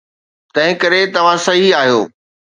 تنهنڪري 0.55 1.03
توهان 1.19 1.43
صحيح 1.45 1.79
آهيو. 1.83 2.03